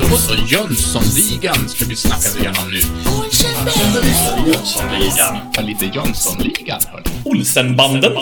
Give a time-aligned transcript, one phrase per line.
[0.00, 2.80] Då så, Jönssonligan ska vi snacka igenom nu.
[4.46, 5.50] Jönssonligan.
[5.54, 7.04] Ja, lite Jönssonligan, hörni.
[7.24, 8.12] Olsenbanden.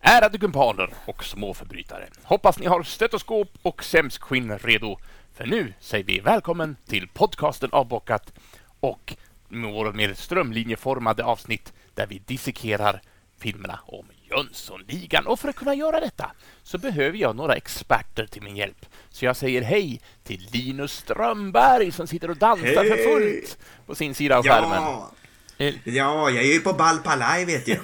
[0.00, 2.08] Ärade kumpaner och småförbrytare.
[2.22, 4.98] Hoppas ni har stetoskop och sämskskinn redo.
[5.34, 8.32] För nu säger vi välkommen till podcasten Avbockat
[8.80, 9.16] och
[9.48, 13.00] vårt mer strömlinjeformade avsnitt där vi dissekerar
[13.40, 15.26] filmerna om Jönssonligan.
[15.26, 16.30] Och för att kunna göra detta
[16.62, 18.86] så behöver jag några experter till min hjälp.
[19.10, 22.88] Så jag säger hej till Linus Strömberg som sitter och dansar Hej!
[22.88, 24.82] för fullt på sin sida av skärmen.
[24.82, 25.12] Ja,
[25.60, 27.78] Eh, ja, jag är ju på Balpalaj vet du.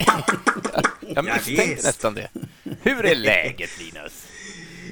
[1.14, 2.28] Jag misstänkte nästan det.
[2.82, 4.26] Hur är läget Linus?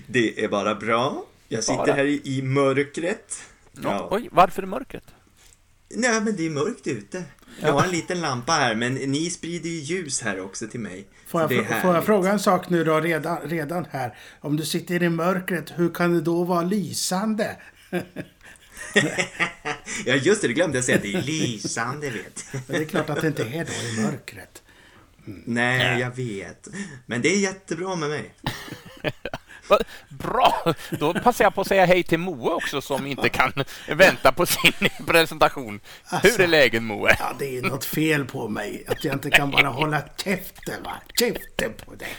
[0.07, 1.25] Det är bara bra.
[1.49, 1.93] Jag sitter Bara.
[1.93, 3.43] här i, i mörkret.
[3.83, 4.09] Ja.
[4.11, 5.05] Oj, varför är mörkret?
[5.93, 7.25] Nej, men det är mörkt ute.
[7.61, 11.07] Jag har en liten lampa här, men ni sprider ju ljus här också till mig.
[11.27, 14.19] Får jag, fr- får jag fråga en sak nu då redan, redan här?
[14.41, 17.57] Om du sitter i mörkret, hur kan det då vara lysande?
[20.07, 20.99] Ja, just det, det glömde jag säga.
[21.03, 22.59] Det är lysande, vet du.
[22.73, 24.63] Det är klart att det inte är då i mörkret.
[25.45, 26.69] Nej, jag vet.
[27.07, 28.35] Men det är jättebra med mig.
[30.09, 30.75] Bra!
[30.91, 33.53] Då passar jag på att säga hej till Moe också som inte kan
[33.89, 34.73] vänta på sin
[35.07, 35.81] presentation.
[36.23, 37.17] Hur är läget Moe?
[37.19, 38.85] Ja, det är något fel på mig.
[38.89, 40.93] Att jag inte kan bara hålla käften, va?
[41.19, 42.17] Käften på dig.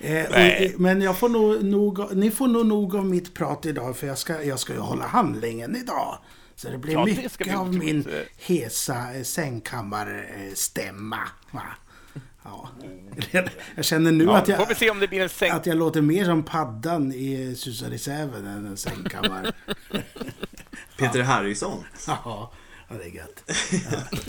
[0.00, 3.96] Eh, och, men jag får nog, nog, ni får nog nog av mitt prat idag
[3.96, 6.18] för jag ska, jag ska ju hålla handlingen idag.
[6.56, 11.18] Så det blir Ja, det mycket bli av min hesa eh, sängkammarstämma.
[11.50, 11.62] Va?
[12.50, 12.68] Ja.
[13.74, 15.50] Jag känner nu Ja, att, jag, får vi se om det blir en säng...
[15.50, 19.52] att jag låter mer som paddan i Susar i Säven än en sängkammare.
[20.98, 21.84] Peter Harrison.
[22.06, 22.52] ja,
[22.88, 23.44] ja, det är gött.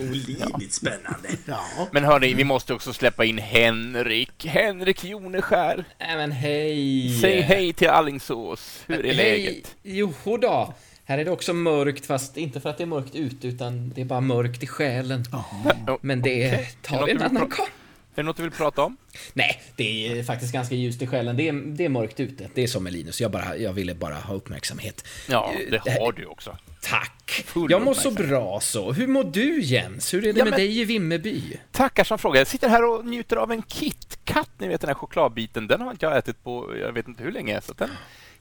[0.00, 1.28] Olidligt spännande.
[1.44, 1.64] Ja.
[1.92, 4.46] Men hörni, vi måste också släppa in Henrik.
[4.46, 5.84] Henrik Joneskär.
[5.98, 7.18] Men hej!
[7.20, 8.84] Säg hej till Allingsås.
[8.86, 9.42] Hur är Hej!
[9.42, 9.76] läget?
[9.82, 10.74] Jo då.
[11.04, 14.00] Här är det också mörkt, fast inte för att det är mörkt ute, utan det
[14.00, 15.24] är bara mörkt i själen.
[15.32, 17.66] Ja, Men det tar vi en annan gång.
[18.14, 18.96] Är det något du vill prata om?
[19.32, 21.36] Nej, det är faktiskt ganska ljust i själen.
[21.36, 22.48] Det är, det är mörkt ute.
[22.54, 23.20] Det är som med Linus.
[23.20, 25.04] Jag, bara, jag ville bara ha uppmärksamhet.
[25.28, 26.56] Ja, Eh, det har du också.
[26.80, 27.42] Tack!
[27.46, 28.92] Full jag mår så bra så.
[28.92, 30.14] Hur mår du Jens?
[30.14, 31.42] Hur är det Ja, med men- dig i Vimmerby?
[31.72, 32.40] Tackar som frågar.
[32.40, 35.66] Jag sitter här och njuter av en KitKat, ni vet den här chokladbiten.
[35.66, 37.60] Den har inte jag ätit på jag vet inte hur länge.
[37.60, 37.90] Så den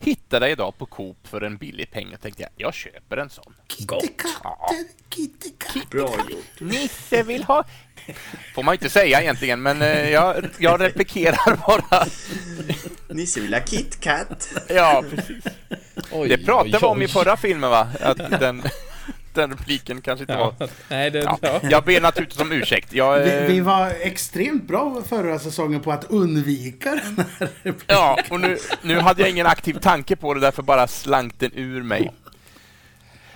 [0.02, 2.08] hittade jag idag på Coop för en billig peng.
[2.12, 3.54] Jag tänkte jag, jag köper en sån.
[3.68, 4.86] Kittekatten,
[5.16, 5.82] kittekatten.
[5.92, 6.60] Bra gjort.
[6.60, 7.64] Nisse vill ha...
[8.56, 12.06] Får man inte säga egentligen, men eh, jag, jag replikerar bara.
[13.10, 14.50] Nisse vill ha KitKat.
[14.70, 15.44] Ja, precis.
[16.12, 17.88] Oj, Det pratade vi om i förra filmen, va?
[18.02, 18.64] Att den,
[19.34, 20.54] den repliken kanske inte var...
[20.60, 21.60] Ja, nej, det, Ja, ja.
[21.64, 22.94] jag ber naturligtvis om ursäkt.
[22.94, 27.86] Jag, Vi, eh, vi var extremt bra förra säsongen på att undvika den här repliken.
[27.88, 31.52] Ja, och nu, nu hade jag ingen aktiv tanke på det, därför bara slank den
[31.54, 32.12] ur mig.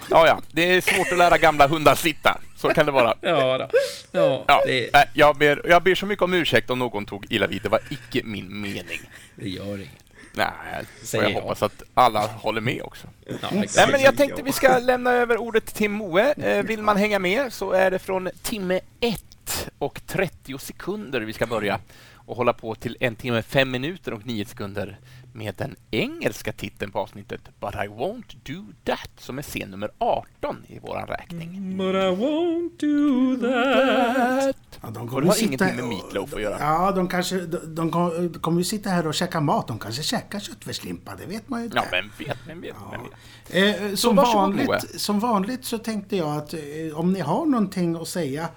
[0.10, 2.38] Ja, ja, det är svårt att lära gamla hundar sitta.
[2.58, 3.14] Så kan det vara.
[3.22, 3.68] Ja, då.
[4.12, 7.26] ja, Ja, det, nej, jag, ber, jag ber så mycket om ursäkt om någon tog
[7.30, 7.62] illa vid.
[7.62, 9.00] Det var icke min mening.
[9.36, 10.05] det gör inget.
[10.38, 11.42] Nej, Säger jag jag.
[11.42, 13.08] hoppas att alla håller med också.
[13.26, 16.34] Ja, Nej, men jag tänkte vi ska lämna över ordet till Moe.
[16.38, 21.34] Eh, Vill man hänga med så är det från timme 1 och 30 sekunder vi
[21.34, 21.80] ska börja
[22.28, 24.98] och hålla på till en timme, fem minuter och nio sekunder
[25.34, 29.92] med den engelska titeln på avsnittet But I won't do that som är scen nummer
[29.98, 31.78] 18 i våran räkning.
[31.78, 34.75] But I won't do that.
[34.86, 36.58] Ja, de det har ingenting med Meatloaf att göra.
[36.60, 37.36] Ja, de kanske...
[37.40, 39.68] De, de kommer kommer ju sitta här och käka mat.
[39.68, 41.78] De kanske käkar köttfärslimpa, det vet man ju inte.
[41.78, 43.90] Ja, vem vet, vem vet, vem vet.
[43.90, 44.66] Eh, som, varsågod, Moe.
[44.66, 46.60] vanligt, som vanligt så tänkte jag att eh,
[47.00, 48.48] om ni har någonting att säga,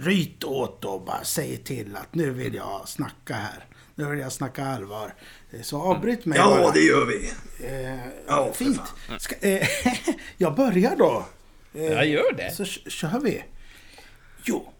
[0.00, 1.24] ryt åt då bara.
[1.24, 3.64] Säg till att nu vill jag snacka här.
[3.94, 5.14] Nu vill jag snacka allvar.
[5.52, 6.70] Eh, Så avbryt mig Ja, bara.
[6.72, 7.30] det gör vi.
[7.68, 8.80] Eh, Ja, fint.
[9.18, 9.68] Ska, eh,
[10.36, 11.24] jag börjar då.
[11.74, 12.54] Eh, Jag gör det.
[12.56, 13.44] Så kör vi.
[14.44, 14.72] Jo,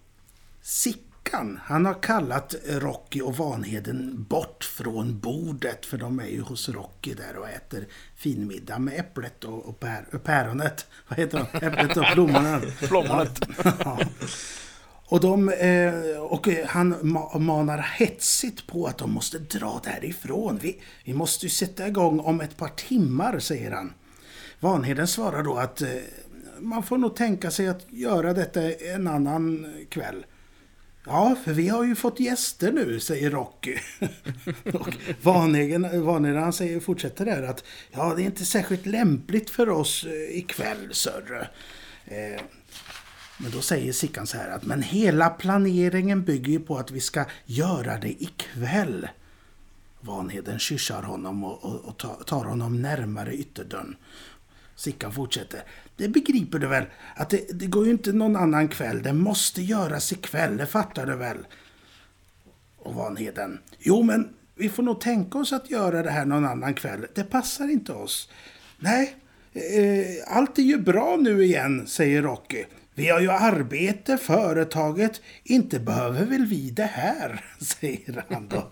[0.67, 5.87] Sickan, han har kallat Rocky och Vanheden bort från bordet.
[5.87, 10.07] För de är ju hos Rocky där och äter finmiddag med äpplet och, och, pär,
[10.13, 10.87] och päronet.
[11.09, 11.67] Vad heter de?
[11.67, 12.61] Äpplet och plommonen.
[12.89, 13.41] Plommonet.
[13.65, 13.99] Ja.
[15.07, 20.59] Och, de, eh, och han ma- manar hetsigt på att de måste dra därifrån.
[20.63, 23.93] Vi, vi måste ju sätta igång om ett par timmar, säger han.
[24.61, 25.89] Vanheden svarar då att eh,
[26.59, 30.27] man får nog tänka sig att göra detta en annan kväll.
[31.07, 33.77] Ja, för vi har ju fått gäster nu, säger Rocky.
[34.73, 39.69] och Vanheden, Vanheden han säger, fortsätter där att ja, det är inte särskilt lämpligt för
[39.69, 41.49] oss eh, ikväll, sörre.
[42.05, 42.41] Eh,
[43.39, 47.01] Men då säger Sickan så här att men hela planeringen bygger ju på att vi
[47.01, 49.09] ska göra det ikväll.
[50.01, 53.97] Vanheden kyssar honom och, och, och tar honom närmare ytterdörren.
[54.77, 55.63] Sickan fortsätter.
[55.97, 56.85] Det begriper du väl?
[57.17, 59.03] Att det, det går ju inte någon annan kväll.
[59.03, 61.39] Det måste göras ikväll, det fattar du väl?
[62.79, 63.59] Och Vanheden.
[63.79, 67.07] Jo, men vi får nog tänka oss att göra det här någon annan kväll.
[67.15, 68.31] Det passar inte oss.
[68.79, 69.17] Nej,
[69.53, 72.65] eh, allt är ju bra nu igen, säger Rocky.
[72.95, 75.21] Vi har ju arbete, företaget.
[75.45, 78.71] Inte behöver väl vi det här, säger han då.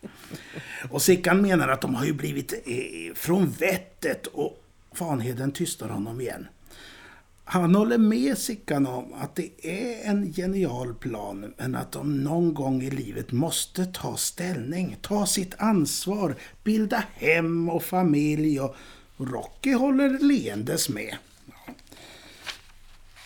[0.90, 4.63] och Sickan menar att de har ju blivit eh, från vettet och
[4.98, 6.46] Vanheden tystar honom igen.
[7.44, 12.54] Han håller med Sickan om att det är en genial plan men att de någon
[12.54, 18.76] gång i livet måste ta ställning, ta sitt ansvar, bilda hem och familj och
[19.16, 21.16] Rocky håller leendes med.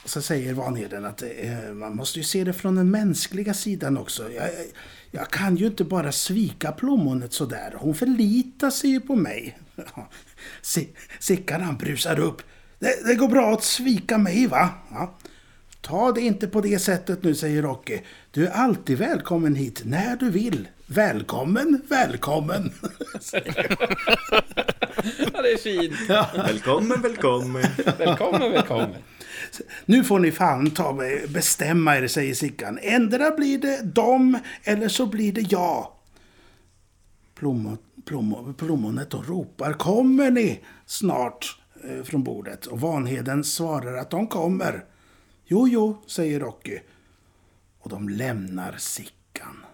[0.05, 4.32] Så säger Vanheden att eh, man måste ju se det från den mänskliga sidan också.
[4.32, 4.50] Jag,
[5.11, 7.75] jag kan ju inte bara svika plommonet sådär.
[7.77, 9.59] Hon förlitar sig ju på mig.
[10.63, 10.89] Si-
[11.21, 12.43] Sickan han brusar upp.
[12.79, 14.71] Det, det går bra att svika mig va?
[14.91, 15.19] Ja.
[15.81, 17.99] Ta det inte på det sättet nu, säger Rocky.
[18.31, 20.69] Du är alltid välkommen hit när du vill.
[20.87, 22.73] Välkommen, välkommen.
[25.33, 25.95] Ja, det är fint.
[26.35, 27.65] Välkommen, välkommen.
[27.99, 28.95] Välkommen, välkommen.
[29.88, 30.93] Nu får ni fan ta
[31.29, 32.79] bestämma er, säger Sickan.
[32.82, 35.88] Ändra blir det dem eller så blir det jag.
[37.35, 42.67] Plommon, plommon, plommonet och ropar Kommer ni snart eh, från bordet?
[42.67, 44.85] Och Vanheden svarar att de kommer.
[45.44, 46.79] Jo, jo, säger Rocky.
[47.79, 49.64] Och de lämnar Sickan.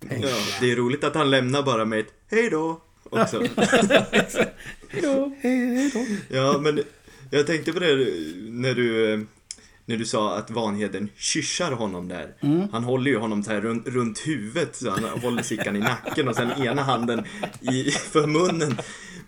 [0.00, 2.80] Ja, det är roligt att han lämnar bara med ett hej då
[3.10, 3.38] också.
[5.40, 6.06] Hej då.
[6.28, 6.82] Ja, men
[7.34, 7.94] jag tänkte på det
[8.50, 9.26] när du,
[9.86, 12.34] när du sa att Vanheden kyssar honom där.
[12.72, 16.28] Han håller ju honom så här runt, runt huvudet, så han håller Sickan i nacken
[16.28, 17.24] och sen ena handen
[17.60, 18.76] i, för munnen.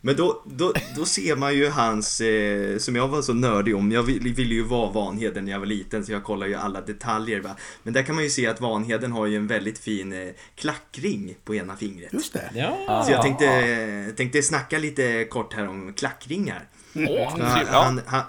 [0.07, 3.93] Men då, då, då ser man ju hans, eh, som jag var så nördig om,
[3.93, 6.81] jag ville vill ju vara Vanheden när jag var liten så jag kollar ju alla
[6.81, 7.41] detaljer.
[7.41, 7.57] Va?
[7.83, 11.37] Men där kan man ju se att Vanheden har ju en väldigt fin eh, klackring
[11.45, 12.13] på ena fingret.
[12.13, 12.51] Just det.
[12.55, 13.03] Ja.
[13.07, 16.69] Så jag tänkte, tänkte snacka lite kort här om klackringar.
[16.93, 17.69] Ja, trevligt.
[17.69, 18.23] han, han,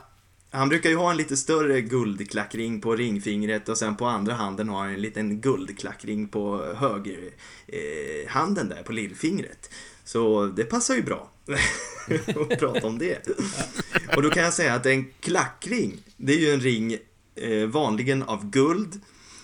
[0.51, 4.69] han brukar ju ha en lite större guldklackring på ringfingret och sen på andra handen
[4.69, 7.19] har han en liten guldklackring på höger
[7.67, 9.69] eh, handen där på lillfingret.
[10.03, 11.29] Så det passar ju bra
[12.35, 13.27] och prata om det.
[14.15, 16.97] Och då kan jag säga att en klackring, det är ju en ring
[17.35, 19.01] eh, vanligen av guld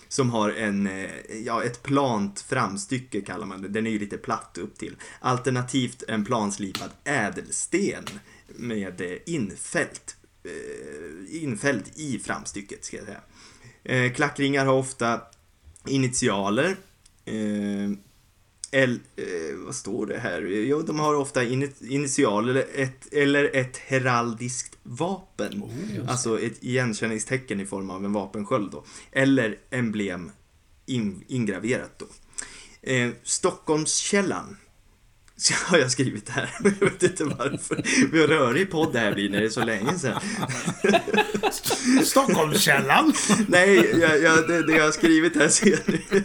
[0.07, 3.67] som har en, eh, ja, ett plant framstycke kallar man det.
[3.67, 4.95] Den är ju lite platt upp till.
[5.19, 8.03] Alternativt en planslipad ädelsten
[8.47, 13.21] med eh, infällt, eh, infällt i framstycket ska jag säga.
[13.83, 15.21] Eh, klackringar har ofta
[15.88, 16.75] initialer.
[17.25, 17.91] Eh,
[18.74, 19.25] L, eh,
[19.66, 20.42] vad står det här?
[20.42, 25.64] Jo, de har ofta ini- initialer eller ett, eller ett heraldiskt vapen.
[26.08, 28.84] alltså ett igenkänningstecken i form av en vapensköld då.
[29.12, 30.31] Eller emblem
[30.86, 32.06] in, ingraverat då.
[32.92, 34.58] Eh, Stockholmskällan.
[35.38, 36.50] Så har jag skrivit här.
[36.63, 37.83] Jag vet inte varför.
[38.12, 40.21] Vad rörig podd det här blir när det är så länge sedan.
[42.03, 43.13] Stockholmskällan.
[43.47, 46.24] Nej, jag, jag, det, det jag har skrivit här ser ni.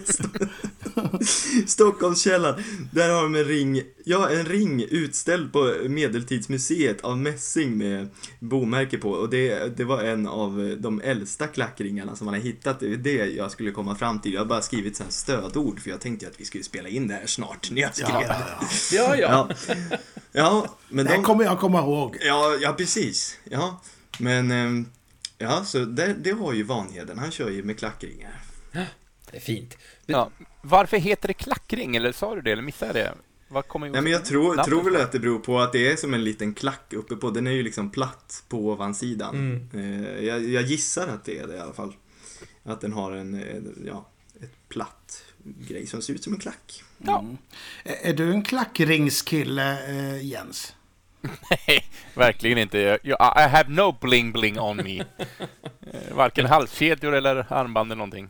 [1.66, 2.54] Stockholmskällan.
[2.92, 8.08] Där har de en ring, ja en ring utställd på Medeltidsmuseet av mässing med
[8.40, 9.10] bomärke på.
[9.10, 12.80] Och det, det var en av de äldsta klackringarna som man har hittat.
[12.80, 14.32] Det är det jag skulle komma fram till.
[14.32, 17.08] Jag har bara skrivit så här stödord för jag tänkte att vi skulle spela in
[17.08, 18.26] det här snart när jag skrev Ja, det.
[18.26, 18.58] ja,
[18.92, 18.97] ja.
[18.98, 19.48] Ja, ja.
[19.68, 19.96] Ja,
[20.32, 21.22] ja men Det de...
[21.22, 22.16] kommer jag komma ihåg.
[22.20, 23.38] Ja, ja precis.
[23.44, 23.80] Ja,
[24.18, 24.50] men...
[24.50, 24.86] ehm,
[25.40, 27.18] Ja, så det, det har ju Vanheden.
[27.18, 28.40] Han kör ju med klackringar.
[29.30, 29.76] Det är fint.
[30.06, 30.30] Ja.
[30.62, 31.96] Varför heter det klackring?
[31.96, 32.52] Eller sa du det?
[32.52, 33.14] Eller missade jag det?
[33.48, 35.96] Vad kommer Nej, men jag tror, tror väl att det beror på att det är
[35.96, 37.30] som en liten klack uppe på.
[37.30, 39.68] Den är ju liksom platt på ovansidan.
[39.74, 41.96] Eh, jag, jag gissar att det är det i alla fall.
[42.64, 44.08] Att den har en, eh, ja,
[44.40, 45.22] ett platt
[45.68, 46.82] grej som ser ut som en klack.
[46.98, 47.24] Ja.
[47.84, 50.74] Är är du en klackringskille, eh, Jens?
[51.50, 52.98] Nej, verkligen inte.
[53.02, 54.98] Jag, I have no bling-bling on me.
[54.98, 58.28] Eh, Varken halskedjor eller armband eller någonting.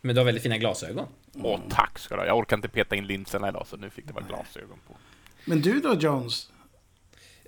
[0.00, 1.06] Men du har väldigt fina glasögon.
[1.34, 2.26] Åh, tack ska du ha.
[2.26, 4.96] Jag orkar inte peta in linserna idag, så nu fick det vara glasögon på.
[5.44, 6.48] Men du då, Jones?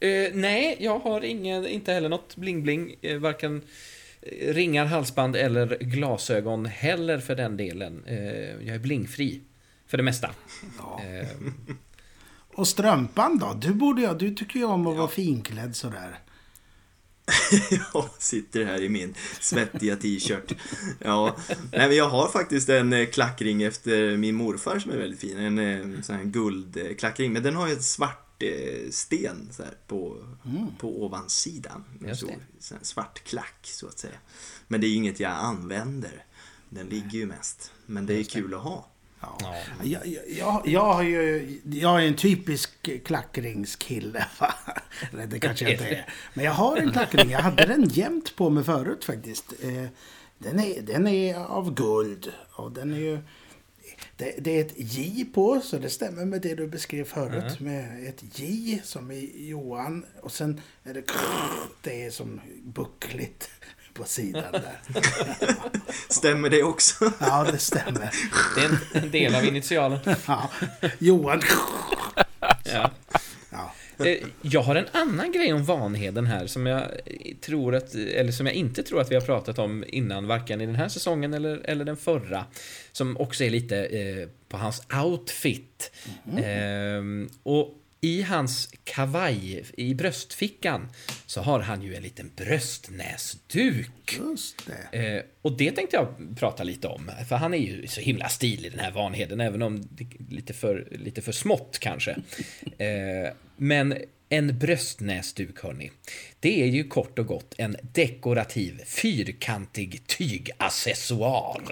[0.00, 2.94] Eh, nej, jag har ingen, inte heller något bling-bling.
[3.02, 3.62] Eh, varken
[4.32, 8.04] ringar, halsband eller glasögon heller för den delen.
[8.06, 8.16] Eh,
[8.66, 9.40] jag är blingfri.
[9.86, 10.30] För det mesta.
[10.78, 11.28] Eh,
[12.54, 13.54] Och strumpan då?
[13.60, 16.18] Du borde du tycker ju om att vara finklädd sådär.
[17.70, 20.52] jag sitter här i min svettiga t-shirt.
[20.98, 21.36] Ja,
[21.72, 25.38] nej, men jag har faktiskt en eh, klackring efter min morfar som är väldigt fin.
[25.38, 28.29] En sån här guldklackring, men den har ju ett svart
[28.90, 30.16] sten så här, på,
[30.78, 31.84] på ovansidan.
[32.00, 32.62] En Just stor, det.
[32.62, 34.14] sån här svart klack så att säga.
[34.68, 36.24] Men det är inget jag använder.
[36.68, 37.72] Den ligger ju mest.
[37.86, 38.86] Men det är kul att ha.
[39.20, 39.38] Ja.
[39.82, 44.26] Jag, jag, jag, jag, har ju, jag är en typisk klackringskille.
[44.40, 44.54] va?
[45.12, 46.14] Nej, det kanske jag inte är.
[46.34, 47.30] Men jag har en klackring.
[47.30, 49.52] Jag hade den jämt på mig förut faktiskt.
[49.62, 49.86] Eh,
[50.38, 52.32] Den är, den är av guld.
[52.52, 53.18] Och den är ju...
[54.20, 57.60] Det, det är ett J på, så det stämmer med det du beskrev förut.
[57.60, 60.04] Med ett J som i Johan.
[60.20, 61.02] Och sen är det
[61.82, 63.50] det är som buckligt
[63.94, 64.80] på sidan där.
[66.08, 67.12] Stämmer det också?
[67.20, 68.10] Ja, det stämmer.
[68.56, 69.98] Det är en- en del av initialen.
[70.26, 70.50] Ja,
[70.98, 71.40] Johan.
[72.64, 72.90] Ja.
[73.50, 73.74] Ja.
[74.06, 76.82] Eh, Jag har en annan grej om Vanheden här som jag
[77.40, 80.66] tror att, eller som jag inte tror att vi har pratat om innan, varken i
[80.66, 82.44] den här säsongen eller, eller den förra.
[82.92, 85.92] Som också är lite eh, på hans outfit.
[86.44, 90.88] Ehm, och i hans kavaj, i bröstfickan,
[91.26, 94.18] så har han ju en liten bröstnäsduk.
[94.18, 94.98] Just det.
[94.98, 98.72] Eh, och det tänkte jag prata lite om, för han är ju så himla stilig
[98.72, 102.10] den här Vanheden, även om det är lite för, lite för smått kanske.
[102.78, 103.94] Eh, men
[104.32, 105.90] en bröstnäsduk, hörni,
[106.40, 111.62] det är ju kort och gott en dekorativ fyrkantig tygaccessoar.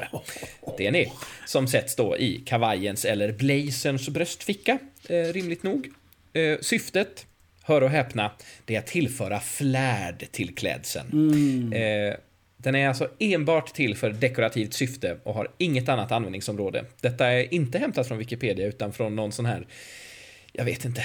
[0.78, 1.12] Det är ni,
[1.46, 5.92] som sätts då i kavajens eller blazerns bröstficka, eh, rimligt nog.
[6.38, 7.26] Eh, syftet,
[7.62, 8.30] hör och häpna,
[8.64, 11.72] det är att tillföra flärd till klädseln.
[11.72, 12.14] Eh,
[12.56, 16.84] den är alltså enbart till för dekorativt syfte och har inget annat användningsområde.
[17.00, 19.66] Detta är inte hämtat från Wikipedia utan från någon sån här,
[20.52, 21.00] jag vet inte,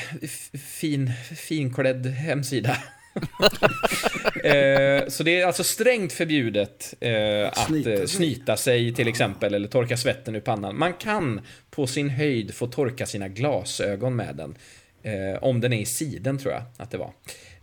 [0.58, 2.78] fin, finklädd hemsida.
[4.44, 9.54] eh, så det är alltså strängt förbjudet eh, att Snyta eh, snyta sig till exempel
[9.54, 10.80] eller torka svetten ur pannan.
[10.80, 14.56] Man kan på sin höjd få torka sina glasögon med den.
[15.04, 17.14] Eh, om den är i siden tror jag att det var.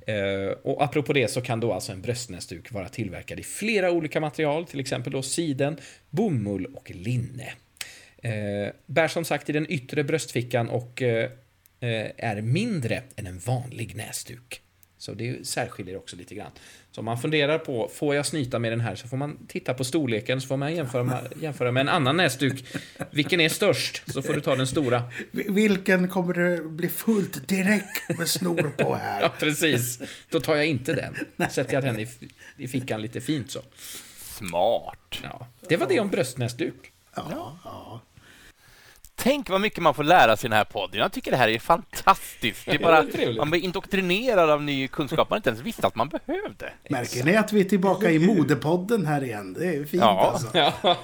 [0.07, 4.21] Eh, och apropå det så kan då alltså en bröstnäsduk vara tillverkad i flera olika
[4.21, 5.77] material, till exempel då siden,
[6.11, 7.53] bomull och linne.
[8.23, 11.31] Eh, bär som sagt i den yttre bröstfickan och eh,
[11.81, 14.63] eh är mindre än en vanlig näsduk.
[15.01, 16.51] Så det särskiljer också lite grann.
[16.93, 18.95] Så om man funderar på, får jag snyta med den här?
[18.95, 22.17] Så får man titta på storleken, så får man jämföra med, jämföra med en annan
[22.17, 22.65] näsduk.
[23.11, 24.03] Vilken är störst?
[24.13, 25.03] Så får du ta den stora.
[25.31, 29.29] Vi- Vilken kommer det bli fullt direkt med snor på Ja, här?
[29.39, 30.01] precis.
[30.31, 30.93] Då tar jag inte
[31.37, 31.51] den.
[31.51, 32.09] Sätter jag den i,
[32.57, 33.61] i fickan lite fint så.
[34.39, 35.19] Smart.
[35.23, 35.47] Ja.
[35.69, 36.93] Det var det om bröstnäsduk.
[37.17, 38.01] Ja, ja.
[39.23, 41.01] Tänk vad mycket man får lära sig i den här podden.
[41.01, 42.65] Jag tycker det här är fantastiskt.
[42.67, 43.39] Det är Ja, bara, det är trevligt.
[43.39, 46.73] man blir indoktrinerad av ny kunskap man inte ens visste att man behövde.
[46.91, 49.53] Märker ni att vi är tillbaka i modepodden här igen?
[49.53, 50.31] Det är fint Ja.
[50.33, 50.49] alltså.
[50.59, 50.97] Ja.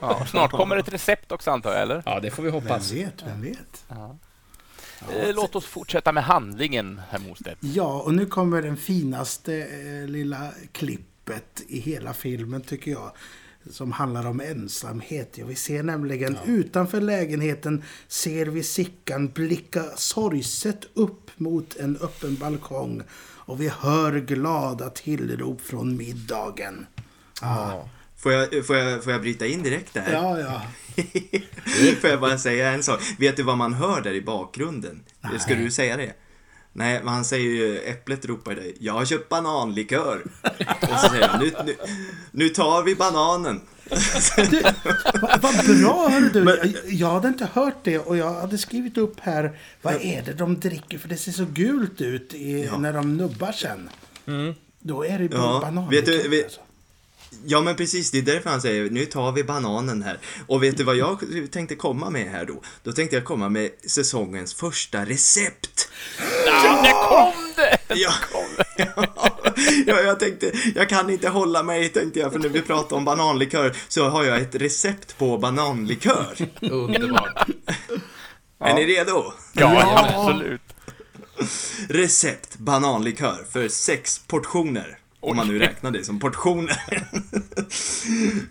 [0.00, 2.02] Ja, snart kommer ett recept också antar jag, eller?
[2.06, 2.92] ja, det får vi Vem hoppas.
[2.92, 3.84] vet, vem vet?
[3.90, 7.58] Eh, Låt oss fortsätta med handlingen, herr Mostedt.
[7.60, 13.12] Ja, och nu kommer den finaste eh, lilla klippet i hela filmen tycker jag.
[13.70, 15.38] Som handlar om ensamhet.
[15.38, 22.34] Ja, vi ser nämligen utanför lägenheten ser vi Sickan blicka sorgset upp mot en öppen
[22.34, 23.02] balkong.
[23.44, 26.86] Och vi hör glada tillrop från middagen.
[27.40, 27.88] Ja.
[28.16, 30.12] Får jag, får, jag, får jag bryta in direkt där?
[30.12, 30.62] Ja, ja.
[32.00, 33.00] Får jag bara säga en sak?
[33.18, 35.04] Vet du vad man hör där i bakgrunden?
[35.40, 36.12] Ska du säga det?
[36.74, 40.22] Nej, men han säger ju, Äpplet ropar dig, jag har köpt bananlikör.
[40.80, 41.76] Och så säger han, nu, nu,
[42.30, 43.60] nu tar vi bananen.
[44.50, 44.62] Du,
[45.22, 45.40] vad,
[45.80, 46.44] bra hör du.
[46.44, 49.58] Jag, jag hade inte hört det och jag hade skrivit upp här.
[49.82, 50.98] Vad är det de dricker?
[50.98, 52.78] För det ser så gult ut i, Ja.
[52.78, 53.90] när de nubbar sen.
[54.80, 55.90] Då är det Ja, banan.
[55.90, 56.58] vet du, vet-
[57.44, 60.18] Ja men precis, det är därför han säger nu tar vi bananen här.
[60.46, 61.18] Och vet du vad jag
[61.50, 62.62] tänkte komma med här då?
[62.82, 65.88] Då tänkte jag komma med säsongens första recept.
[66.46, 67.78] Ja, där kom det!
[67.94, 68.12] Ja,
[69.86, 73.04] ja, jag tänkte, jag kan inte hålla mig tänkte jag, för när vi pratar om
[73.04, 76.50] bananlikör så har jag ett recept på bananlikör.
[76.60, 77.48] Underbart.
[78.60, 79.32] Är ni redo?
[79.52, 80.60] Ja, absolut.
[81.88, 84.98] Recept bananlikör för sex portioner.
[85.22, 86.82] Om man nu räknar det som portioner.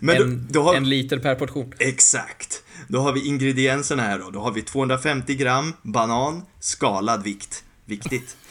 [0.00, 0.74] Men då, En, då har...
[0.74, 1.72] en liter per portion.
[1.78, 2.62] Exakt.
[2.88, 4.30] Då har vi ingredienserna här då.
[4.30, 7.64] Då har vi 250 gram banan, skalad vikt.
[7.84, 8.36] Viktigt.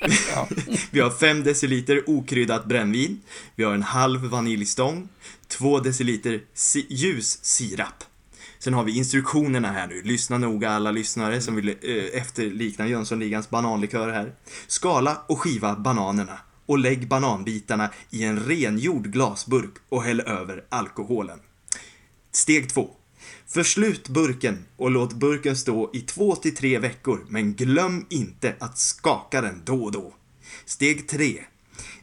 [0.90, 3.20] vi har 5 deciliter okryddat brännvin.
[3.54, 5.08] Vi har en halv vaniljstång.
[5.48, 8.04] 2 deciliter si- ljus sirap.
[8.58, 10.02] Sen har vi instruktionerna här nu.
[10.02, 14.32] Lyssna noga alla lyssnare som vill eh, efterlikna Jönssonligans bananlikör här.
[14.66, 21.38] Skala och skiva bananerna och lägg bananbitarna i en rengjord glasburk och häll över alkoholen.
[22.32, 22.90] Steg 2.
[23.46, 29.62] Förslut burken och låt burken stå i 2-3 veckor, men glöm inte att skaka den
[29.64, 30.14] då och då.
[30.64, 31.44] Steg 3.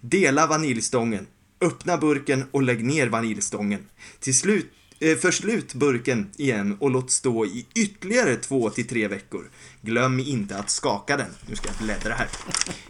[0.01, 1.27] Dela vaniljstången.
[1.61, 3.87] Öppna burken och lägg ner vaniljstången.
[4.19, 9.49] Till slut, eh, förslut burken igen och låt stå i ytterligare 2-3 veckor.
[9.81, 11.31] Glöm inte att skaka den.
[11.49, 12.29] Nu ska jag bläddra här.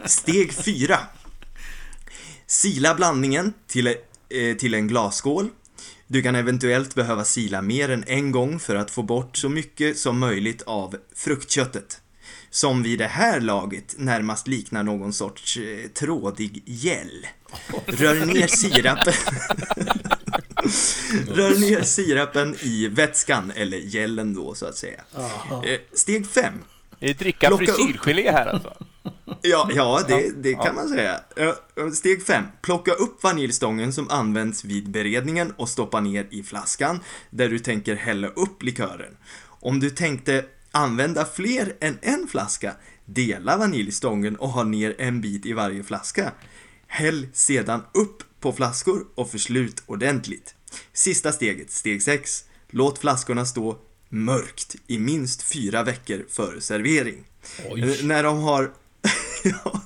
[0.06, 0.98] Steg 4.
[2.54, 5.48] Sila blandningen till, eh, till en glasskål.
[6.06, 9.98] Du kan eventuellt behöva sila mer än en gång för att få bort så mycket
[9.98, 12.00] som möjligt av fruktköttet.
[12.50, 17.26] Som vid det här laget närmast liknar någon sorts eh, trådig gel.
[17.86, 19.14] Rör ner sirapen
[21.28, 25.00] Rör ner sirapen i vätskan, eller gelen då så att säga.
[25.64, 26.52] Eh, Steg 5.
[27.00, 27.76] Är det dricka Plocka upp.
[27.76, 28.72] frisyrgelé här alltså?
[29.42, 31.20] Ja, ja det, det kan man säga.
[31.94, 32.44] Steg 5.
[32.62, 37.94] Plocka upp vaniljstången som används vid beredningen och stoppa ner i flaskan där du tänker
[37.94, 39.16] hälla upp likören.
[39.46, 42.74] Om du tänkte använda fler än en flaska,
[43.04, 46.32] dela vaniljstången och ha ner en bit i varje flaska.
[46.86, 50.54] Häll sedan upp på flaskor och förslut ordentligt.
[50.92, 52.44] Sista steget, steg 6.
[52.70, 57.24] Låt flaskorna stå mörkt i minst fyra veckor före servering.
[57.70, 57.80] Oj.
[58.00, 58.70] Eh, När de har...
[59.44, 59.80] ja,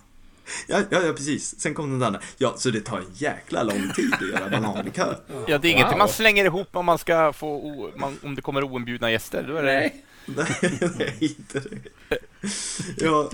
[0.66, 1.60] ja, ja, precis.
[1.60, 2.20] Sen kom den andra.
[2.38, 5.18] Ja, så det tar en jäkla lång tid att göra bananlikör.
[5.46, 5.98] Ja, det är ingenting Wow.
[5.98, 9.44] man slänger ihop om man ska få o, man, om det kommer oinbjudna gäster.
[9.48, 10.04] Då är det, Nej.
[10.98, 12.18] Nej, inte det.
[12.96, 13.30] Ja,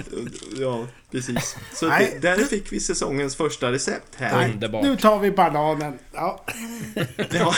[0.56, 1.56] ja, precis.
[1.74, 2.18] Så Nej.
[2.20, 4.36] det, där fick vi säsongens första recept här.
[4.38, 4.82] Nej, Underbart.
[4.84, 5.98] nu tar vi bananen.
[6.12, 6.44] Ja.
[7.30, 7.54] Ja,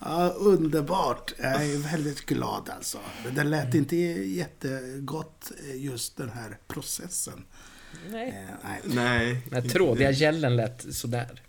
[0.00, 1.32] Ja, underbart.
[1.38, 2.98] Jag är väldigt glad alltså.
[3.24, 7.44] Men det lät inte jättegott eh, just den här processen.
[8.10, 8.28] Nej.
[8.28, 8.80] Eh, nej.
[8.84, 9.42] nej.
[9.50, 11.42] Den trådiga gällen lät sådär.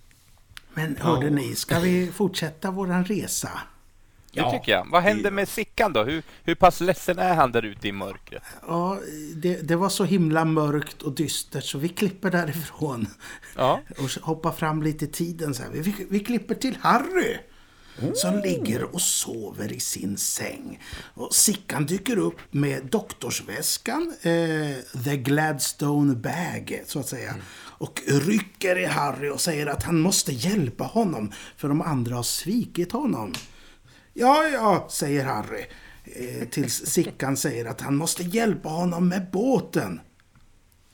[0.74, 3.50] Men hörde ni, ska vi fortsätta våran resa?
[4.34, 4.88] det tycker jag.
[4.92, 6.04] Vad händer med Sickan då?
[6.04, 8.44] Hur, hur pass ledsen är han där ute i mörkret?
[8.68, 9.00] Ja,
[9.36, 13.08] det, det var så himla mörkt och dystert så vi klipper därifrån.
[13.56, 13.82] Ja.
[13.98, 15.70] Och hoppar fram lite i tiden så här.
[15.70, 17.38] Vi, vi klipper till Harry.
[18.14, 20.80] Som ligger och sover i sin säng.
[21.14, 27.36] Och Sickan dyker upp med doktorsväskan, eh, The Gladstone Bag, så att säga.
[27.56, 32.24] Och rycker i Harry och säger att han måste hjälpa honom, för de andra har
[32.24, 33.34] svikit honom.
[34.14, 35.66] Ja, ja, säger Harry.
[36.04, 40.02] Eh, tills Sickan säger att han måste hjälpa honom med båten.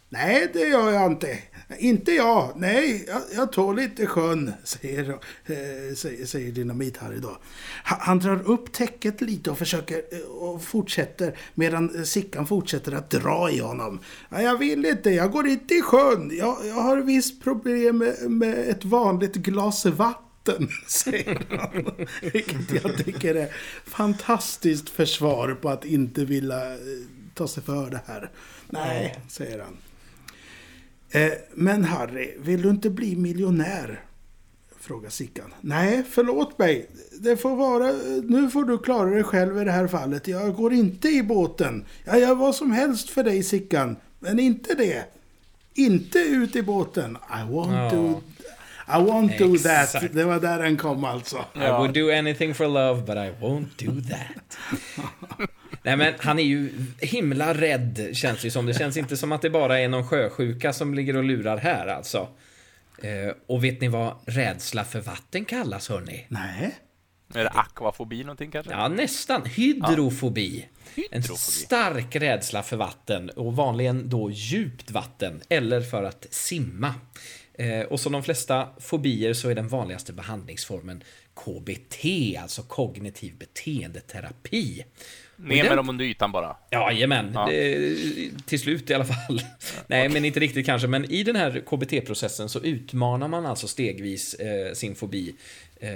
[0.10, 1.40] Nej, det gör jag inte.
[1.78, 2.54] Inte jag.
[2.56, 7.38] Nej, jag, jag tål inte sjön, säger, eh, säger, säger Dynamit-Harry då.
[7.84, 13.10] Han, han drar upp täcket lite och försöker eh, och fortsätter medan Sickan fortsätter att
[13.10, 14.00] dra i honom.
[14.30, 16.32] Ja, jag vill inte, jag går inte i sjön.
[16.38, 22.08] Jag, jag har visst problem med, med ett vanligt glas vatten, säger han.
[22.22, 23.50] Vilket jag tycker är
[23.86, 26.80] fantastiskt försvar på att inte vilja eh,
[27.34, 28.32] ta sig för det här.
[28.70, 29.78] Nej, säger han.
[31.12, 34.04] Eh, men Harry, vill du inte bli miljonär?
[34.80, 35.54] Frågar Sickan.
[35.62, 36.90] Nej, förlåt mig.
[37.20, 37.92] Det får vara...
[38.24, 40.28] Nu får du klara dig själv i det här fallet.
[40.28, 41.86] Jag går inte i båten.
[42.06, 43.96] Jag gör vad som helst för dig Sickan.
[44.20, 45.04] Men inte det.
[45.74, 47.18] Inte ut i båten.
[47.30, 47.90] I won't Ja.
[47.96, 48.22] do...
[48.88, 50.14] I won't do that.
[50.14, 51.38] Det var där den kom alltså.
[51.56, 54.58] I would do anything for love, but I won't do that.
[55.90, 58.66] Nej men han är ju himla rädd, känns det som.
[58.66, 61.88] Det känns inte som att det bara är någon sjösjuka som ligger och lurar här
[61.88, 62.28] alltså.
[63.04, 66.26] Eh, och vet ni vad rädsla för vatten kallas, hörni?
[66.28, 66.76] Nej.
[67.34, 68.72] Är det akvafobi någonting kanske?
[68.72, 69.46] Ja, nästan.
[69.46, 70.68] Hydrofobi.
[70.96, 71.38] En Hydrofobi.
[71.38, 76.96] stark rädsla för vatten och vanligen då djupt vatten eller för att simma.
[77.54, 82.06] Eh, och som de flesta fobier så är den vanligaste behandlingsformen KBT,
[82.42, 84.86] alltså kognitiv beteendeterapi.
[85.42, 86.56] Ner med dem under ytan bara.
[86.72, 87.46] Jajamän, Ja.
[87.50, 87.96] det,
[88.46, 89.42] till slut i alla fall.
[89.88, 90.88] Nej, men inte riktigt kanske.
[90.88, 95.36] Men i den här KBT-processen så utmanar man alltså stegvis eh, sin fobi.
[95.80, 95.90] Eh,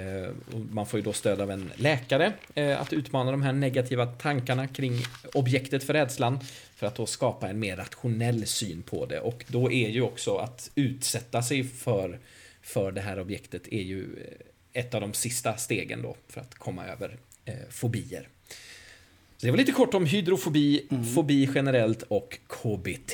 [0.70, 4.66] man får ju då stöd av en läkare eh, att utmana de här negativa tankarna
[4.66, 4.92] kring
[5.34, 6.38] objektet för rädslan
[6.76, 9.20] för att då skapa en mer rationell syn på det.
[9.20, 12.18] Och då är ju också att utsätta sig för,
[12.62, 16.54] för det här objektet är ju eh, ett av de sista stegen då för att
[16.54, 18.28] komma över eh, fobier.
[19.36, 23.12] Så det var lite kort om hydrofobi, fobi generellt och KBT.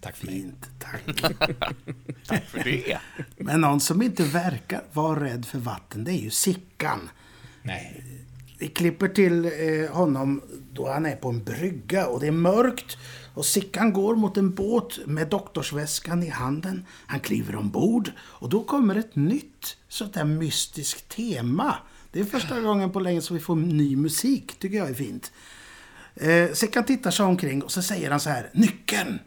[0.00, 0.34] Tack för mig.
[0.34, 1.22] Fint, tack.
[2.26, 2.98] Tack för det.
[3.36, 7.10] Men någon som inte verkar vara rädd för vatten, det är ju Sickan.
[7.62, 8.04] Nej.
[8.58, 12.96] Vi klipper till eh, honom då han är på en brygga och det är mörkt.
[13.34, 16.86] Och Sickan går mot en båt med doktorsväskan i handen.
[17.06, 21.76] Han kliver ombord och då kommer ett nytt sånt där mystiskt tema.
[22.14, 25.32] Det är första gången på länge som vi får ny musik, tycker jag är fint.
[26.14, 29.18] Eh, Sickan tittar sig omkring och så säger han så här, nyckeln!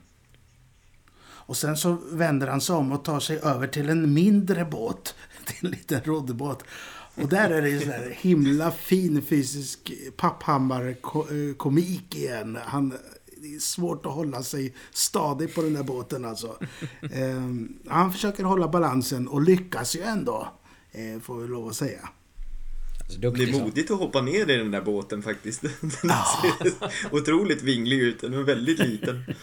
[1.20, 5.16] Och sen så vänder han sig om och tar sig över till en mindre båt.
[5.46, 6.64] Till en liten roddbåt.
[7.16, 12.58] Och där är det ju sån här himla fin fysisk papphammar-komik eh, igen.
[12.66, 12.94] Han,
[13.38, 16.58] det är svårt att hålla sig stadig på den där båten alltså.
[17.02, 17.44] Eh,
[17.88, 20.48] han försöker hålla balansen och lyckas ju ändå.
[20.92, 22.10] Eh, får vi lov att säga.
[23.08, 25.62] Alltså, Det är modigt att hoppa ner i den där båten faktiskt.
[25.82, 26.74] Den ser
[27.12, 28.22] otroligt vinglig ut.
[28.22, 29.24] Den är väldigt liten.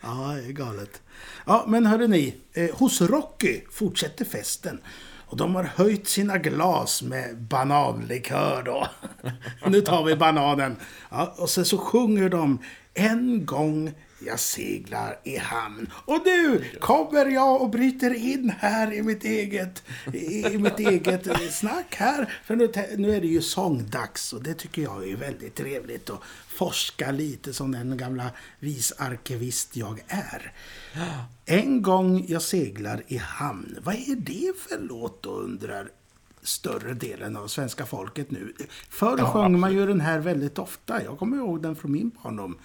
[0.00, 1.02] Ja, det är galet.
[1.46, 2.34] Ja, men hörru ni.
[2.52, 4.80] Eh, hos Rocky fortsätter festen.
[5.26, 8.88] Och de har höjt sina glas med bananlikör då.
[9.70, 10.76] nu tar vi bananen.
[11.10, 12.58] Ja, och sen så sjunger de
[12.98, 13.94] En gång
[14.26, 15.90] jag seglar i hamn.
[15.94, 19.82] Och nu kommer jag och bryter in här i mitt eget,
[20.12, 22.32] i, mitt eget snack här.
[22.44, 26.20] För nu, nu är det ju sångdags och det tycker jag är väldigt trevligt att
[26.48, 30.52] forska lite som den gamla visarkivist jag är.
[31.46, 33.78] En gång jag seglar i hamn.
[33.82, 35.88] Vad är det för låt då undrar
[36.42, 38.52] större delen av svenska folket nu.
[38.88, 41.02] Förr sjöng man ju den här väldigt ofta.
[41.04, 42.58] Jag kommer ihåg den från min barndom.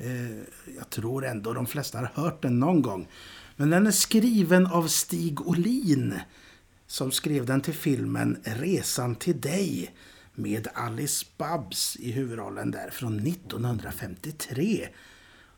[0.00, 0.36] Eh,
[0.76, 3.08] jag tror ändå de flesta har hört den någon gång.
[3.56, 6.14] Men den är skriven av Stig Olin
[6.86, 9.94] som skrev den till filmen Resan till dig
[10.34, 14.88] med Alice Babs i huvudrollen där från 1953.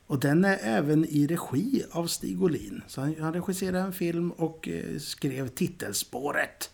[0.07, 2.83] Och den är även i regi av Stig Olin.
[2.87, 6.70] Så han, regisserade en film och eh, skrev titelspåret.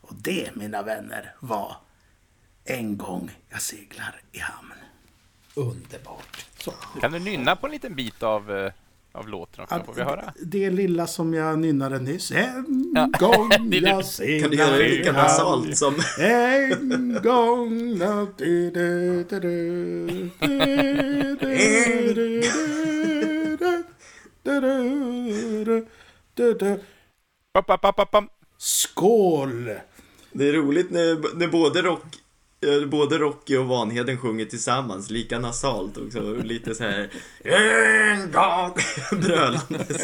[0.00, 1.76] Och det, mina vänner, var
[2.64, 4.72] En gång jag seglar i hamn
[5.54, 6.46] underbart.
[6.58, 6.72] Så.
[7.00, 8.70] Kan du nynna på en liten bit av,
[9.12, 9.64] av låten?
[9.64, 9.82] Också?
[9.84, 10.32] Får vi höra?
[10.42, 12.30] Det lilla som jag nynnade nyss.
[12.30, 13.10] En ja.
[13.18, 15.94] gång jag ser Kan du göra det lika basalt som...
[16.18, 17.98] en gång...
[28.58, 29.70] Skål!
[30.32, 32.23] Det är roligt när, när både rock,
[32.64, 36.34] Eh, både Rocky och Vanheden sjunger tillsammans, lika nasalt också.
[36.34, 37.10] Lite så här...
[39.20, 40.02] Brölandes.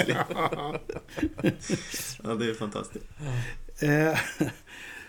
[2.22, 3.04] Ja, det är fantastiskt.
[3.78, 4.18] Eh,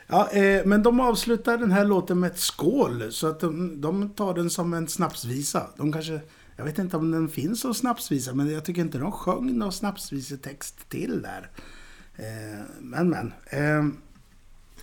[0.07, 3.11] ja, eh, men de avslutar den här låten med ett skål.
[3.11, 5.67] Så att de, de tar den som en snapsvisa.
[5.77, 6.19] De kanske...
[6.55, 9.71] Jag vet inte om den finns som snapsvisa, men jag tycker inte de sjöng någon
[9.71, 11.49] snapsvisetext till där.
[12.15, 13.33] Eh, men, men.
[13.45, 13.83] Eh,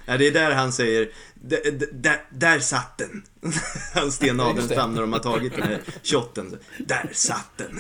[0.09, 3.23] Ja, det är där han säger, "D- d- där, där satt den.
[3.95, 6.59] Han Sten Adelstam när de har tagit den här shotten.
[6.79, 7.79] Där satt den.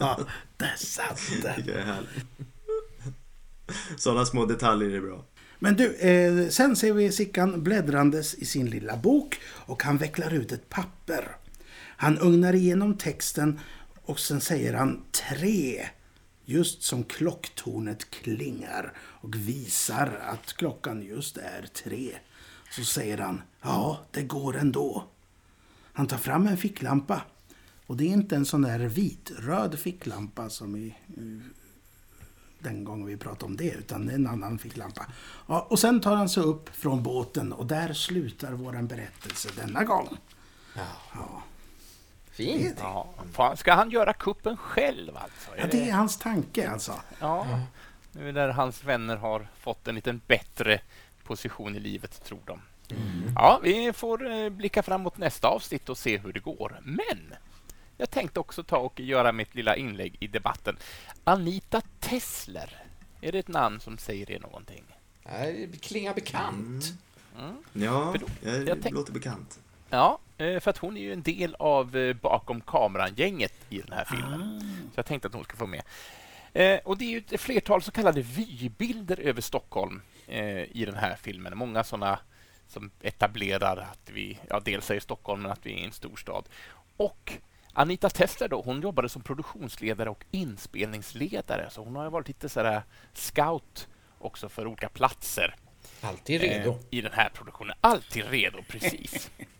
[0.00, 0.20] ja,
[0.56, 1.64] där satt den.
[1.66, 2.24] jag är härligt.
[3.96, 5.24] Sådana små detaljer är bra.
[5.58, 10.34] Men du, eh, sen ser vi Sickan bläddrandes i sin lilla bok och han vecklar
[10.34, 11.36] ut ett papper.
[11.96, 13.60] Han ugnar igenom texten
[14.04, 15.86] och sen säger han tre.
[16.50, 22.12] Just som klocktornet klingar och visar att klockan just är tre.
[22.70, 25.04] Så säger han, ja, det går ändå.
[25.92, 27.22] Han tar fram en ficklampa.
[27.86, 30.94] Och det är inte en sån där vitröd ficklampa som i
[32.58, 35.06] den gången vi pratade om det, utan det är en annan ficklampa.
[35.46, 39.84] Ja, och sen tar han sig upp från båten och där slutar våran berättelse denna
[39.84, 40.16] gång.
[41.14, 41.39] Ja,
[42.44, 42.76] Fint.
[42.78, 45.50] Ja, fan, ska han göra kuppen själv alltså?
[45.58, 46.94] ja det är hans tanke alltså.
[47.20, 47.60] Ja,
[48.12, 50.80] nu när hans vänner har fått en liten bättre
[51.24, 52.60] position i livet, tror de.
[53.34, 56.80] Ja, vi får eh, blicka framåt nästa avsnitt och se hur det går.
[56.84, 57.34] Men
[57.96, 60.76] jag tänkte också ta och göra mitt lilla inlägg i debatten.
[61.24, 62.82] Anita Tessler,
[63.20, 64.84] är det ett namn som säger er någonting?
[65.24, 66.84] Nej, Det klingar bekant.
[67.72, 69.58] Ja, För då- det låter bekant.
[69.90, 73.92] Ja, eh, för att hon är ju en del av eh, bakom kameran-gänget i den
[73.92, 74.60] här filmen.
[74.94, 75.82] Så jag tänkte att hon ska få med.
[76.52, 80.02] Eh, och det är ett flertal så kallade vybilder över Stockholm
[80.72, 81.58] i den här filmen.
[81.58, 82.18] Många sådana
[82.68, 85.92] som etablerar att vi, ja, dels är i Stockholm, men att vi är i en
[85.92, 86.48] storstad.
[86.96, 87.32] Och
[87.72, 92.48] Anita Tester då, hon jobbade som produktionsledare och inspelningsledare, så hon har ju varit lite
[92.48, 95.54] sådär scout också för olika platser
[96.00, 96.70] Alltid redo.
[96.70, 97.76] eh, i den här produktionen.
[97.80, 99.30] Alltid redo, precis.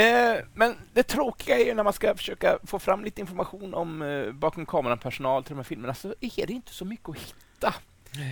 [0.00, 4.02] eh, men det tråkiga är ju när man ska försöka få fram lite information om
[4.02, 7.74] eh, bakom kameran-personal till de här filmerna så är det inte så mycket att hitta.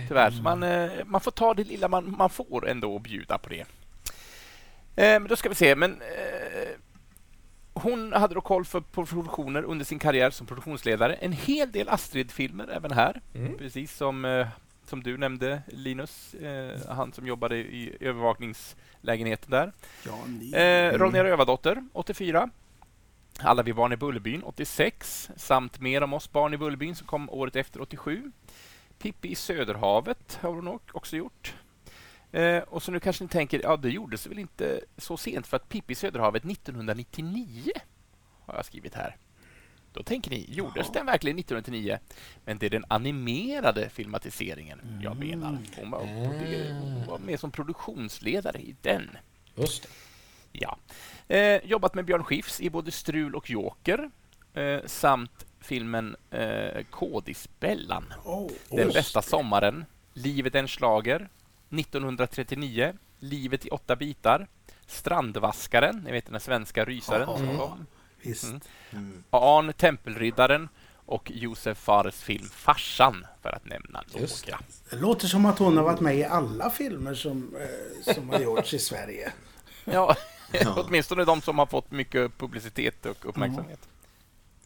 [0.07, 0.31] Tyvärr.
[0.31, 3.49] Så man, eh, man får ta det lilla man, man får ändå och bjuda på
[3.49, 3.65] det.
[4.95, 5.75] Men då ska vi se.
[5.75, 6.01] Men,
[7.73, 11.13] hon hade då koll för produktioner under sin karriär som produktionsledare.
[11.13, 13.21] En hel del Astrid-filmer även här.
[13.33, 13.57] Mm.
[13.57, 14.45] Precis som,
[14.89, 16.33] som du nämnde, Linus.
[16.33, 19.71] Eh, han som jobbade i övervakningslägenheten där.
[20.05, 20.51] Ja, ni.
[20.51, 22.49] Eh, Ronja Rövardotter, 84.
[23.39, 25.29] Alla vi barn i Bullerbyn, 86.
[25.35, 28.31] Samt Mer om oss barn i Bullerbyn som kom året efter, 87.
[28.99, 31.55] Pippi i Söderhavet har hon också gjort.
[32.31, 35.57] Eh, och så nu kanske ni tänker, ja det gjordes väl inte så sent för
[35.57, 37.71] att Pippi i Söderhavet 1999
[38.45, 39.15] har jag skrivit här.
[39.95, 41.99] Då tänker ni, gjordes den verkligen 1999?
[42.45, 45.57] Men det är den animerade filmatiseringen jag menar.
[45.77, 49.09] Hon var, hon var med som produktionsledare i den.
[49.55, 49.89] Just det.
[50.51, 50.77] Ja.
[51.27, 54.09] Eh, jobbat med Björn Skifs i både Strul och Joker
[54.53, 58.13] eh, samt filmen eh, Kodisbellan.
[58.23, 58.93] Oh, Den oh.
[58.93, 61.29] bästa sommaren, Livet är en schlager,
[61.69, 64.47] 1939, Livet i åtta bitar,
[64.87, 67.85] Strandvaskaren, ni vet den svenska rysaren Ja, som kom,
[68.25, 68.43] Visst.
[68.43, 68.61] Mm.
[68.91, 69.23] Mm.
[69.29, 70.69] Arn Tempelriddaren
[71.05, 74.59] och Josef Fares film Farsan, för att nämna Just några.
[74.89, 77.55] Det låter som att hon har varit med i alla filmer som,
[78.05, 79.33] eh, som har gjorts i Sverige.
[79.85, 80.15] Ja,
[80.51, 80.75] Ja.
[80.87, 83.79] åtminstone de som har fått mycket publicitet och uppmärksamhet.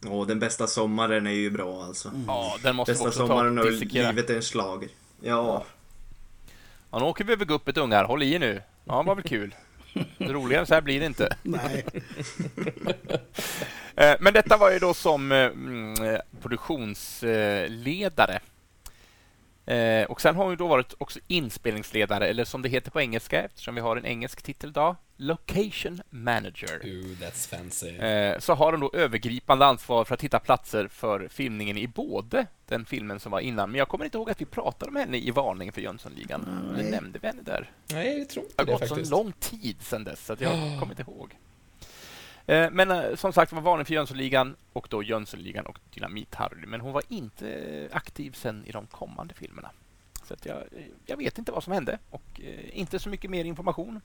[0.08, 2.12] Och den bästa sommaren är ju bra alltså.
[2.28, 4.90] Ja, den måste vi Bästa också ta sommaren och och livet är en slager.
[5.22, 5.64] Ja.
[6.92, 8.04] Ja, nu åker vi över guppet ungar.
[8.06, 8.62] Håll i nu.
[8.86, 9.56] Ja, det var väl kul.
[10.18, 11.38] Roligare så här blir det inte.
[11.44, 11.86] Nej.
[13.96, 18.40] Eh, Men detta var ju då som eh, mm, eh, produktionsledare.
[20.08, 23.44] Och sen har hon ju då varit också inspelningsledare, eller som det heter på engelska,
[23.44, 26.82] eftersom vi har en engelsk titel idag, Location Manager.
[26.86, 27.88] Ooh, that's fancy.
[27.98, 32.46] Eh, Så har hon då övergripande ansvar för att hitta platser för filmningen i både
[32.68, 35.18] den filmen som var innan, men jag kommer inte ihåg att vi pratade om henne
[35.18, 36.74] i Varningen för Jönssonligan.
[36.80, 37.72] Eller nämnde vi henne där?
[37.92, 39.12] Nej, jag tror Det inte har det gått så faktiskt.
[39.12, 41.38] lång tid sedan dess så att jag kommer inte ihåg.
[42.46, 46.66] Eh, Men eh, som sagt var varning för Jönssonligan och då Jönssonligan och Dynamit-Harry.
[46.66, 49.72] Men hon var inte aktiv sen i de kommande filmerna.
[50.28, 52.42] Så att jag, eh, jag vet inte vad som hände och
[52.74, 54.02] inte så mycket mer information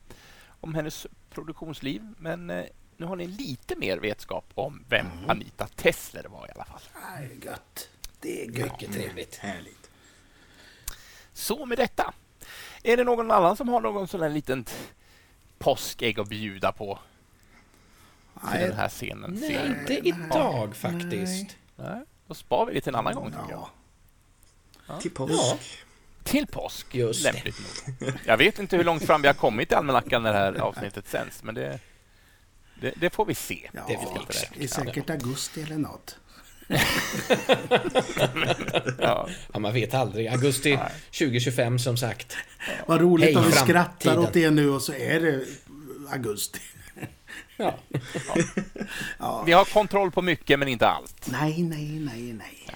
[0.64, 2.03] om hennes produktionsliv.
[2.18, 2.64] Men eh,
[2.96, 6.81] nu har ni lite mer vetskap om vem Anita Tessler var i alla fall.
[7.11, 7.88] Nej, gött.
[8.20, 8.72] Det är gött.
[8.72, 9.37] Mycket trevligt.
[9.37, 9.90] Härligt.
[11.33, 12.14] Så med detta.
[12.83, 14.64] Är det någon annan som har någon sån här liten
[15.59, 16.98] påskägg att bjuda på
[18.42, 18.68] Nej.
[18.68, 19.31] den här scenen?
[19.40, 19.81] Nej, scenen?
[19.81, 21.57] inte idag faktiskt.
[21.77, 23.35] Nej, då spar vi det till en annan gång.
[23.50, 25.00] Ja.
[25.00, 25.85] Till påsk.
[26.24, 26.30] Ja.
[26.30, 28.12] Till påsk, Just lämpligt nog.
[28.24, 31.08] Jag vet inte hur långt fram vi har kommit i almanackan när det här avsnittet
[31.08, 31.78] sänds, men det,
[32.80, 33.70] det, det får vi se.
[33.72, 33.98] Ja, Det
[34.58, 36.16] det är säkert augusti eller något.
[38.98, 39.28] Ja.
[39.52, 40.26] Ja, man vet aldrig.
[40.28, 42.37] Augusti 2025 som sagt.
[42.87, 45.44] Vad roligt Hej, om vi skrattar åt det nu och så är det
[46.10, 46.60] augusti.
[47.56, 49.42] Ja.
[49.46, 51.26] Vi har kontroll på mycket, men inte allt.
[51.30, 52.66] Nej, nej, nej, nej.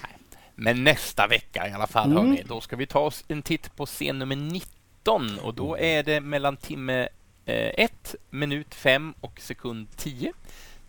[0.61, 3.85] Men nästa vecka i alla fall, hörni, då ska vi ta oss en titt på
[3.85, 7.07] scen nummer 19 och då är det mellan timme
[7.45, 10.33] 1, minut 5 och sekund 10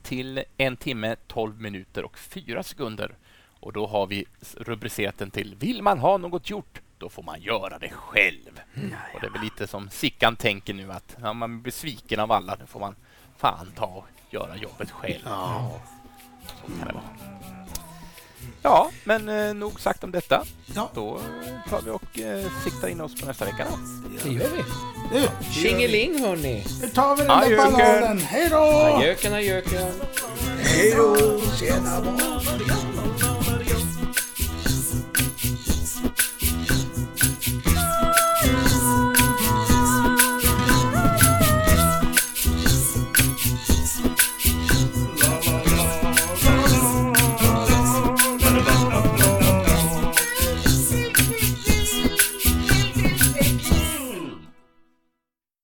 [0.02, 3.14] till en timme 12 minuter och 4 sekunder.
[3.60, 4.24] Och då har vi
[4.56, 8.60] rubricerat den till Vill man ha något gjort, då får man göra det själv.
[9.14, 12.32] Och det är väl lite som Sickan tänker nu att ja, man är besviken av
[12.32, 12.96] alla, nu får man
[13.36, 15.22] fan ta och göra jobbet själv.
[15.24, 15.80] Ja.
[16.46, 17.59] Så kan det vara.
[18.62, 20.44] Ja, men eh, nog sagt om detta.
[20.74, 20.90] Ja.
[20.94, 21.20] Då
[21.70, 23.66] tar vi och eh, siktar in oss på nästa vecka.
[23.70, 23.76] Då.
[24.24, 24.64] Det gör vi.
[25.20, 26.64] Nu, Tjingeling hörni!
[26.82, 27.72] nu tar vi den där Adjöken.
[27.72, 28.18] bananen.
[28.18, 28.56] Hej då!
[28.56, 29.92] Adjöken, adjöken.
[30.58, 31.40] Hej då!
[31.58, 32.02] Tjena!